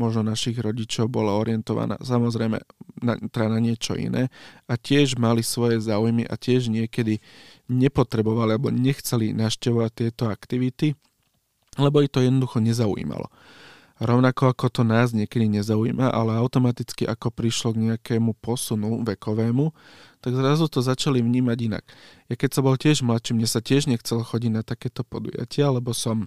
možno 0.00 0.24
našich 0.24 0.56
rodičov, 0.56 1.12
bola 1.12 1.36
orientovaná 1.36 2.00
samozrejme 2.00 2.56
na, 3.04 3.14
teda 3.28 3.52
na 3.52 3.60
niečo 3.60 3.92
iné 3.92 4.32
a 4.64 4.80
tiež 4.80 5.20
mali 5.20 5.44
svoje 5.44 5.84
záujmy 5.84 6.24
a 6.24 6.34
tiež 6.40 6.72
niekedy 6.72 7.20
nepotrebovali 7.68 8.56
alebo 8.56 8.72
nechceli 8.72 9.36
naštevovať 9.36 9.90
tieto 9.92 10.32
aktivity, 10.32 10.96
lebo 11.76 12.00
ich 12.00 12.08
to 12.08 12.24
jednoducho 12.24 12.64
nezaujímalo. 12.64 13.28
Rovnako 14.02 14.50
ako 14.50 14.66
to 14.70 14.82
nás 14.82 15.14
niekedy 15.14 15.46
nezaujíma, 15.46 16.10
ale 16.10 16.34
automaticky 16.34 17.06
ako 17.06 17.30
prišlo 17.30 17.68
k 17.74 17.82
nejakému 17.90 18.34
posunu 18.42 19.06
vekovému, 19.06 19.70
tak 20.18 20.34
zrazu 20.34 20.66
to 20.66 20.82
začali 20.82 21.22
vnímať 21.22 21.58
inak. 21.62 21.84
Ja 22.26 22.34
keď 22.34 22.50
som 22.58 22.62
bol 22.66 22.74
tiež 22.74 23.06
mladší, 23.06 23.38
mne 23.38 23.46
sa 23.46 23.62
tiež 23.62 23.86
nechcel 23.86 24.24
chodiť 24.24 24.50
na 24.50 24.62
takéto 24.66 25.06
podujatia, 25.06 25.70
lebo 25.70 25.94
som 25.94 26.26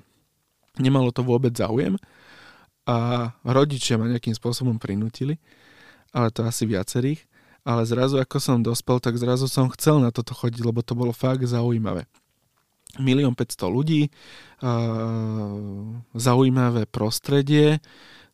nemalo 0.79 1.11
to 1.11 1.25
vôbec 1.25 1.51
záujem 1.51 1.99
a 2.87 3.29
rodičia 3.43 3.99
ma 3.99 4.07
nejakým 4.07 4.37
spôsobom 4.37 4.79
prinútili, 4.79 5.35
ale 6.15 6.31
to 6.31 6.47
asi 6.47 6.63
viacerých. 6.63 7.19
Ale 7.67 7.83
zrazu, 7.83 8.15
ako 8.15 8.39
som 8.39 8.63
dospel, 8.63 9.03
tak 9.03 9.19
zrazu 9.19 9.51
som 9.51 9.67
chcel 9.75 9.99
na 9.99 10.07
toto 10.07 10.31
chodiť, 10.31 10.63
lebo 10.63 10.79
to 10.79 10.95
bolo 10.95 11.11
fakt 11.11 11.43
zaujímavé 11.43 12.07
milión 12.99 13.33
500 13.33 13.69
ľudí, 13.69 14.09
zaujímavé 16.13 16.89
prostredie, 16.89 17.79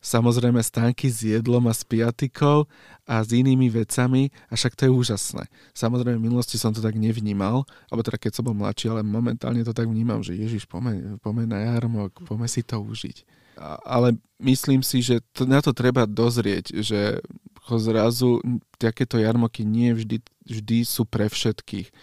samozrejme 0.03 0.59
stánky 0.59 1.07
s 1.07 1.23
jedlom 1.23 1.63
a 1.67 1.73
s 1.73 1.87
piatikou 1.87 2.67
a 3.07 3.23
s 3.23 3.31
inými 3.31 3.71
vecami, 3.71 4.35
a 4.51 4.59
však 4.59 4.75
to 4.75 4.87
je 4.87 4.91
úžasné. 4.91 5.43
Samozrejme 5.71 6.19
v 6.19 6.27
minulosti 6.27 6.59
som 6.59 6.75
to 6.75 6.83
tak 6.83 6.99
nevnímal, 6.99 7.63
alebo 7.87 8.03
teda 8.03 8.19
keď 8.19 8.31
som 8.35 8.43
bol 8.43 8.55
mladší, 8.55 8.91
ale 8.91 8.99
momentálne 8.99 9.63
to 9.63 9.71
tak 9.71 9.87
vnímam, 9.87 10.19
že 10.19 10.35
Ježiš, 10.35 10.67
pomeň, 10.67 11.23
pomeň 11.23 11.47
na 11.47 11.59
jarmok, 11.71 12.19
pomeň 12.27 12.49
si 12.51 12.67
to 12.67 12.83
užiť. 12.83 13.17
A, 13.55 13.79
ale 13.85 14.19
myslím 14.43 14.83
si, 14.83 14.99
že 14.99 15.23
to, 15.31 15.47
na 15.47 15.63
to 15.63 15.71
treba 15.71 16.03
dozrieť, 16.03 16.83
že 16.83 17.23
zrazu 17.63 18.43
takéto 18.75 19.15
jarmoky 19.15 19.63
nie 19.63 19.95
vždy, 19.95 20.19
vždy 20.43 20.83
sú 20.83 21.07
pre 21.07 21.31
všetkých. 21.31 21.95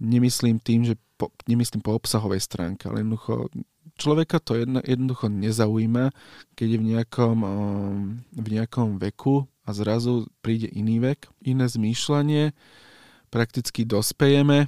Nemyslím 0.00 0.56
tým, 0.56 0.88
že 0.88 0.96
po, 1.14 1.30
nemyslím 1.46 1.80
po 1.80 1.94
obsahovej 1.94 2.42
stránke, 2.42 2.90
ale 2.90 3.02
jednoducho 3.02 3.50
človeka 3.94 4.42
to 4.42 4.58
jedno, 4.58 4.82
jednoducho 4.82 5.30
nezaujíma, 5.30 6.10
keď 6.58 6.66
je 6.66 6.78
v 6.78 6.88
nejakom, 6.94 7.38
um, 7.42 7.98
v 8.34 8.48
nejakom 8.58 8.98
veku 8.98 9.46
a 9.64 9.70
zrazu 9.72 10.26
príde 10.42 10.66
iný 10.70 11.00
vek, 11.00 11.30
iné 11.46 11.66
zmýšľanie, 11.70 12.52
prakticky 13.30 13.86
dospejeme, 13.86 14.66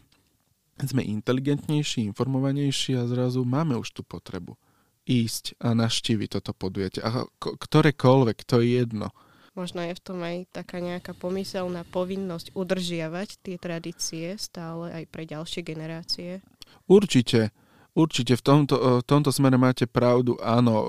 sme 0.77 1.03
inteligentnejší, 1.03 2.05
informovanejší 2.13 3.01
a 3.01 3.09
zrazu 3.09 3.43
máme 3.49 3.81
už 3.81 3.97
tú 3.97 4.03
potrebu 4.05 4.61
ísť 5.07 5.57
a 5.63 5.73
naštíviť 5.73 6.37
toto 6.37 6.53
podujatie. 6.53 7.01
A 7.01 7.25
ktorékoľvek, 7.39 8.39
to 8.43 8.61
je 8.61 8.83
jedno. 8.83 9.15
Možno 9.57 9.81
je 9.81 9.97
v 9.97 10.05
tom 10.05 10.21
aj 10.21 10.53
taká 10.53 10.85
nejaká 10.85 11.17
pomyselná 11.17 11.89
povinnosť 11.89 12.53
udržiavať 12.53 13.41
tie 13.41 13.57
tradície 13.57 14.37
stále 14.37 14.93
aj 14.93 15.05
pre 15.09 15.25
ďalšie 15.25 15.65
generácie? 15.65 16.45
Určite. 16.85 17.57
Určite 17.97 18.37
v 18.37 18.43
tomto, 18.45 18.77
v 19.01 19.05
tomto 19.09 19.33
smere 19.33 19.57
máte 19.57 19.89
pravdu, 19.89 20.37
áno. 20.45 20.85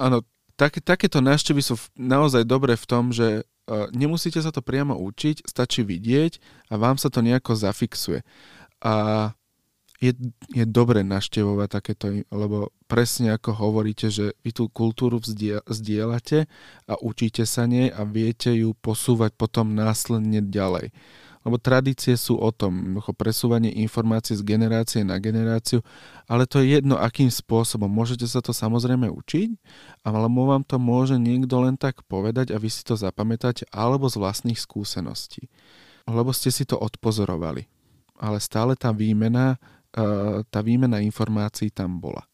Áno, 0.00 0.24
tak, 0.56 0.80
takéto 0.80 1.20
návštevy 1.20 1.60
sú 1.60 1.76
naozaj 2.00 2.48
dobré 2.48 2.80
v 2.80 2.88
tom, 2.88 3.12
že 3.12 3.44
nemusíte 3.92 4.40
sa 4.40 4.48
to 4.48 4.64
priamo 4.64 4.96
učiť, 4.96 5.44
stačí 5.44 5.84
vidieť 5.84 6.40
a 6.72 6.80
vám 6.80 6.96
sa 6.96 7.12
to 7.12 7.20
nejako 7.20 7.52
zafixuje. 7.52 8.24
A 8.80 9.35
je, 10.00 10.12
je 10.52 10.64
dobre 10.68 11.00
naštevovať 11.00 11.68
takéto, 11.68 12.06
lebo 12.28 12.72
presne 12.84 13.32
ako 13.32 13.56
hovoríte, 13.56 14.12
že 14.12 14.36
vy 14.44 14.52
tú 14.52 14.68
kultúru 14.68 15.20
vzdielate 15.20 16.44
a 16.84 16.94
učíte 17.00 17.48
sa 17.48 17.64
nej 17.64 17.88
a 17.88 18.04
viete 18.04 18.52
ju 18.52 18.76
posúvať 18.76 19.32
potom 19.34 19.72
následne 19.72 20.44
ďalej. 20.44 20.92
Lebo 21.46 21.62
tradície 21.62 22.18
sú 22.18 22.42
o 22.42 22.50
tom, 22.50 22.98
presúvanie 23.14 23.70
informácií 23.78 24.34
z 24.34 24.42
generácie 24.42 25.06
na 25.06 25.14
generáciu, 25.22 25.78
ale 26.26 26.42
to 26.42 26.58
je 26.58 26.74
jedno, 26.74 26.98
akým 26.98 27.30
spôsobom. 27.30 27.86
Môžete 27.86 28.26
sa 28.26 28.42
to 28.42 28.50
samozrejme 28.50 29.06
učiť, 29.06 29.54
alebo 30.02 30.50
vám 30.50 30.66
to 30.66 30.82
môže 30.82 31.14
niekto 31.14 31.54
len 31.62 31.78
tak 31.78 32.02
povedať 32.10 32.50
a 32.50 32.58
vy 32.58 32.66
si 32.66 32.82
to 32.82 32.98
zapamätáte, 32.98 33.62
alebo 33.70 34.10
z 34.10 34.18
vlastných 34.18 34.58
skúseností. 34.58 35.46
Lebo 36.10 36.34
ste 36.34 36.50
si 36.50 36.66
to 36.66 36.82
odpozorovali. 36.82 37.70
Ale 38.18 38.42
stále 38.42 38.74
tá 38.74 38.90
výmena 38.90 39.54
tá 40.46 40.60
výmena 40.60 41.00
informácií 41.00 41.72
tam 41.72 41.98
bola. 41.98 42.28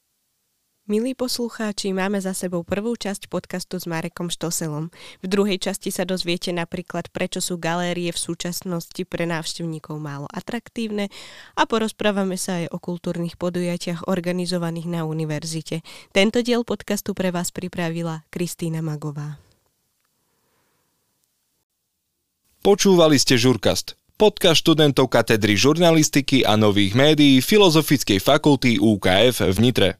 Milí 0.82 1.14
poslucháči, 1.14 1.94
máme 1.94 2.18
za 2.18 2.34
sebou 2.34 2.66
prvú 2.66 2.98
časť 2.98 3.30
podcastu 3.30 3.78
s 3.78 3.86
Marekom 3.86 4.26
Štoselom. 4.26 4.90
V 5.22 5.26
druhej 5.30 5.62
časti 5.62 5.94
sa 5.94 6.02
dozviete 6.02 6.50
napríklad, 6.50 7.06
prečo 7.14 7.38
sú 7.38 7.54
galérie 7.54 8.10
v 8.10 8.18
súčasnosti 8.18 8.98
pre 9.06 9.22
návštevníkov 9.22 10.02
málo 10.02 10.26
atraktívne 10.34 11.06
a 11.54 11.70
porozprávame 11.70 12.34
sa 12.34 12.66
aj 12.66 12.74
o 12.74 12.82
kultúrnych 12.82 13.38
podujatiach 13.38 14.10
organizovaných 14.10 14.90
na 14.90 15.00
univerzite. 15.06 15.86
Tento 16.10 16.42
diel 16.42 16.66
podcastu 16.66 17.14
pre 17.14 17.30
vás 17.30 17.54
pripravila 17.54 18.26
Kristýna 18.34 18.82
Magová. 18.82 19.38
Počúvali 22.66 23.22
ste 23.22 23.38
Žurkast 23.38 24.01
podcast 24.14 24.62
študentov 24.62 25.10
katedry 25.10 25.58
žurnalistiky 25.58 26.46
a 26.46 26.54
nových 26.54 26.94
médií 26.94 27.42
Filozofickej 27.42 28.22
fakulty 28.22 28.78
UKF 28.78 29.42
v 29.42 29.58
Nitre. 29.58 29.90